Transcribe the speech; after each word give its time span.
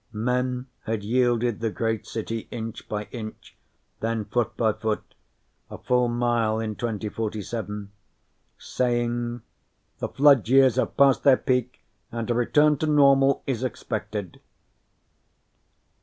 Men 0.13 0.65
had 0.85 1.03
yielded 1.03 1.59
the 1.59 1.69
great 1.69 2.07
city 2.07 2.47
inch 2.49 2.89
by 2.89 3.03
inch, 3.11 3.55
then 3.99 4.25
foot 4.25 4.57
by 4.57 4.73
foot; 4.73 5.13
a 5.69 5.77
full 5.77 6.07
mile 6.07 6.59
in 6.59 6.75
2047, 6.75 7.91
saying: 8.57 9.43
"The 9.99 10.07
flood 10.09 10.49
years 10.49 10.77
have 10.77 10.97
passed 10.97 11.21
their 11.23 11.37
peak 11.37 11.83
and 12.11 12.27
a 12.31 12.33
return 12.33 12.77
to 12.77 12.87
normal 12.87 13.43
is 13.45 13.63
expected." 13.63 14.41